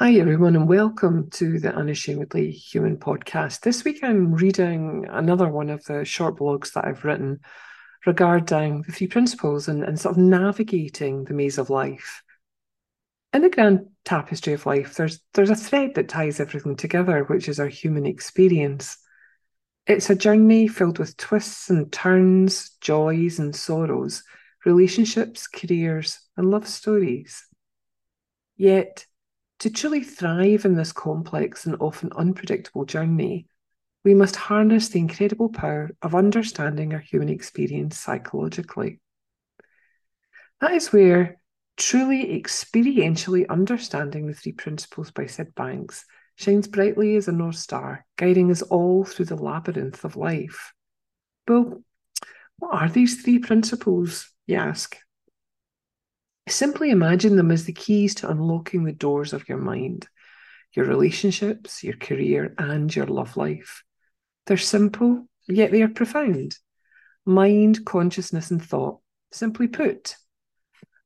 [0.00, 3.62] Hi, everyone, and welcome to the Unashamedly Human podcast.
[3.62, 7.40] This week I'm reading another one of the short blogs that I've written
[8.06, 12.22] regarding the three principles and, and sort of navigating the maze of life.
[13.32, 17.48] In the grand tapestry of life, there's there's a thread that ties everything together, which
[17.48, 18.98] is our human experience.
[19.88, 24.22] It's a journey filled with twists and turns, joys and sorrows,
[24.64, 27.44] relationships, careers, and love stories.
[28.56, 29.04] Yet
[29.60, 33.46] to truly thrive in this complex and often unpredictable journey,
[34.04, 39.00] we must harness the incredible power of understanding our human experience psychologically.
[40.60, 41.38] That is where
[41.76, 46.04] truly experientially understanding the three principles by Syd Banks
[46.36, 50.72] shines brightly as a North Star, guiding us all through the labyrinth of life.
[51.48, 51.82] Well,
[52.58, 54.96] what are these three principles, you ask?
[56.48, 60.08] Simply imagine them as the keys to unlocking the doors of your mind,
[60.72, 63.84] your relationships, your career, and your love life.
[64.46, 66.56] They're simple, yet they are profound.
[67.26, 69.00] Mind, consciousness, and thought.
[69.30, 70.16] Simply put,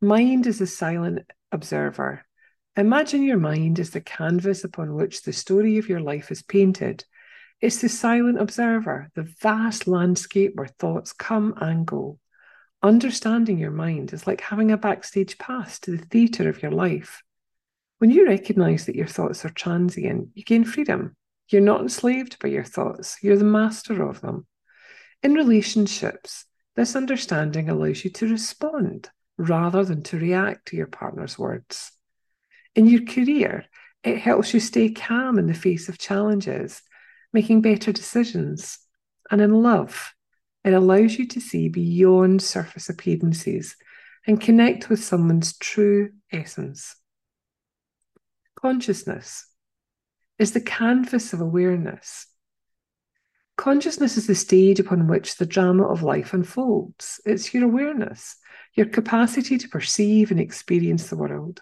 [0.00, 2.24] mind is a silent observer.
[2.76, 7.04] Imagine your mind as the canvas upon which the story of your life is painted.
[7.60, 12.18] It's the silent observer, the vast landscape where thoughts come and go
[12.82, 17.22] understanding your mind is like having a backstage pass to the theatre of your life.
[17.98, 21.16] When you recognize that your thoughts are transient, you gain freedom.
[21.48, 24.46] You're not enslaved by your thoughts, you're the master of them.
[25.22, 31.38] In relationships, this understanding allows you to respond rather than to react to your partner's
[31.38, 31.92] words.
[32.74, 33.64] In your career,
[34.02, 36.82] it helps you stay calm in the face of challenges,
[37.32, 38.78] making better decisions.
[39.30, 40.14] And in love,
[40.64, 43.76] it allows you to see beyond surface appearances
[44.26, 46.96] and connect with someone's true essence.
[48.60, 49.46] Consciousness
[50.38, 52.26] is the canvas of awareness.
[53.56, 57.20] Consciousness is the stage upon which the drama of life unfolds.
[57.26, 58.36] It's your awareness,
[58.74, 61.60] your capacity to perceive and experience the world.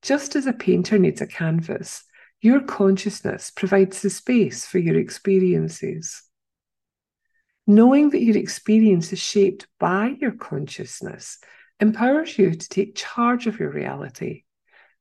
[0.00, 2.04] Just as a painter needs a canvas,
[2.40, 6.22] your consciousness provides the space for your experiences.
[7.70, 11.38] Knowing that your experience is shaped by your consciousness
[11.80, 14.42] empowers you to take charge of your reality.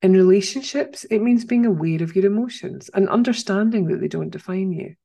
[0.01, 4.73] In relationships, it means being aware of your emotions and understanding that they don't define
[4.73, 4.95] you.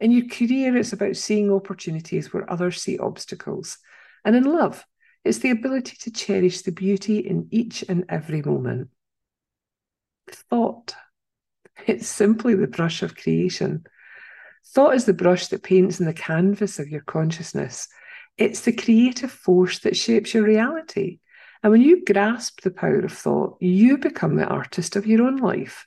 [0.00, 3.78] In your career, it's about seeing opportunities where others see obstacles.
[4.24, 4.84] And in love,
[5.24, 8.88] it's the ability to cherish the beauty in each and every moment.
[10.28, 10.96] Thought.
[11.86, 13.84] It's simply the brush of creation.
[14.66, 17.88] Thought is the brush that paints in the canvas of your consciousness.
[18.36, 21.20] It's the creative force that shapes your reality.
[21.62, 25.36] And when you grasp the power of thought, you become the artist of your own
[25.36, 25.86] life.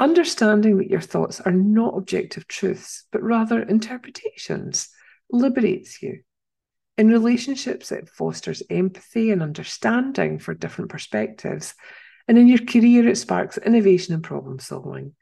[0.00, 4.90] Understanding that your thoughts are not objective truths, but rather interpretations,
[5.30, 6.20] liberates you.
[6.96, 11.74] In relationships, it fosters empathy and understanding for different perspectives.
[12.26, 15.14] And in your career, it sparks innovation and problem solving.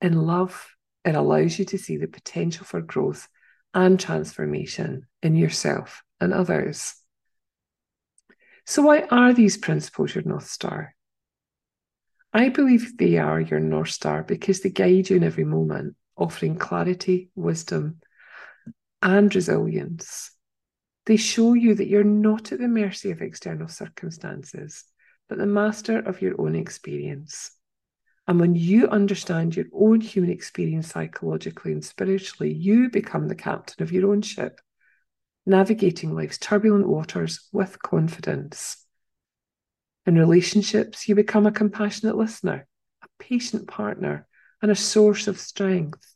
[0.00, 0.68] In love,
[1.08, 3.28] it allows you to see the potential for growth
[3.74, 6.94] and transformation in yourself and others.
[8.66, 10.94] So, why are these principles your North Star?
[12.32, 16.56] I believe they are your North Star because they guide you in every moment, offering
[16.56, 18.00] clarity, wisdom,
[19.02, 20.32] and resilience.
[21.06, 24.84] They show you that you're not at the mercy of external circumstances,
[25.26, 27.52] but the master of your own experience.
[28.28, 33.82] And when you understand your own human experience psychologically and spiritually, you become the captain
[33.82, 34.60] of your own ship,
[35.46, 38.84] navigating life's turbulent waters with confidence.
[40.04, 42.66] In relationships, you become a compassionate listener,
[43.02, 44.26] a patient partner,
[44.60, 46.14] and a source of strength.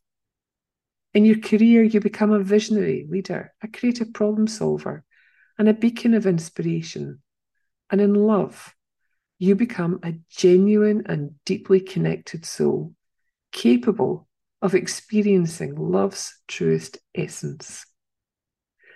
[1.14, 5.02] In your career, you become a visionary leader, a creative problem solver,
[5.58, 7.22] and a beacon of inspiration.
[7.88, 8.74] And in love,
[9.42, 12.94] you become a genuine and deeply connected soul,
[13.50, 14.28] capable
[14.62, 17.84] of experiencing love's truest essence.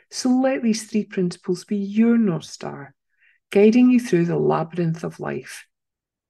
[0.09, 2.95] So let these three principles be your North Star,
[3.51, 5.67] guiding you through the labyrinth of life.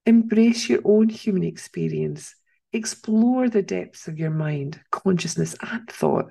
[0.06, 2.34] Embrace your own human experience,
[2.72, 6.30] explore the depths of your mind, consciousness, and thought,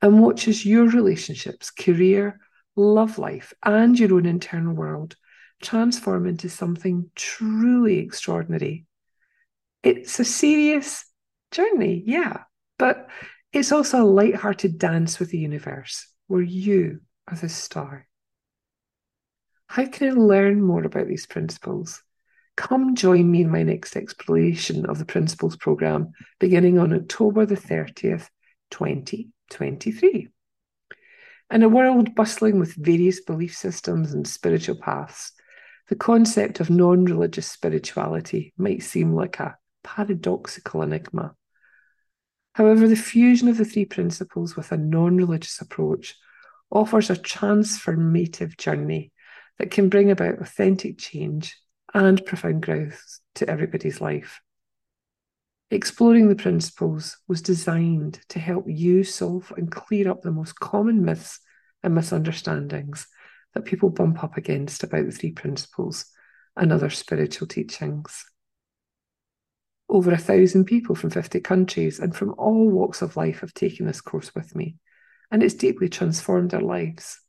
[0.00, 2.40] and watch as your relationships, career,
[2.74, 5.14] love life, and your own internal world
[5.62, 8.86] transform into something truly extraordinary.
[9.82, 11.04] It's a serious
[11.50, 12.42] journey, yeah,
[12.78, 13.08] but
[13.52, 18.06] it's also a light-hearted dance with the universe where you are the star.
[19.66, 22.02] How can I learn more about these principles?
[22.56, 27.56] Come join me in my next exploration of the Principles programme beginning on October the
[27.56, 28.28] 30th,
[28.70, 30.28] 2023.
[31.50, 35.32] In a world bustling with various belief systems and spiritual paths,
[35.92, 41.34] the concept of non religious spirituality might seem like a paradoxical enigma.
[42.54, 46.14] However, the fusion of the three principles with a non religious approach
[46.70, 49.12] offers a transformative journey
[49.58, 51.58] that can bring about authentic change
[51.92, 54.40] and profound growth to everybody's life.
[55.70, 61.04] Exploring the principles was designed to help you solve and clear up the most common
[61.04, 61.38] myths
[61.82, 63.06] and misunderstandings
[63.54, 66.06] that people bump up against about the three principles
[66.56, 68.24] and other spiritual teachings.
[69.88, 73.86] Over a thousand people from 50 countries and from all walks of life have taken
[73.86, 74.76] this course with me,
[75.30, 77.20] and it's deeply transformed their lives.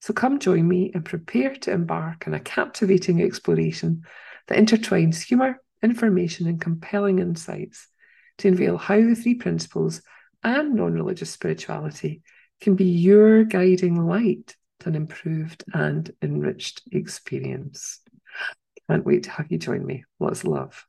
[0.00, 4.02] So come join me and prepare to embark on a captivating exploration
[4.48, 7.88] that intertwines humour, information, and compelling insights
[8.38, 10.02] to unveil how the three principles
[10.42, 12.22] and non religious spirituality
[12.60, 18.00] can be your guiding light an improved and enriched experience.
[18.88, 20.04] Can't wait to have you join me.
[20.20, 20.86] Lots of love.